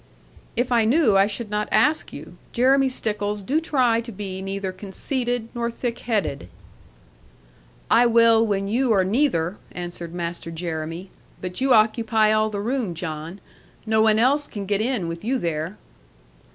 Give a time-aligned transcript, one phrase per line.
[0.55, 2.35] 'If I knew, I should not ask you.
[2.53, 6.47] Jeremy Stickles, do try to be neither conceited nor thick headed.'
[7.91, 12.95] 'I will when you are neither,' answered Master Jeremy; 'but you occupy all the room,
[12.95, 13.39] John.
[13.85, 15.77] No one else can get in with you there.'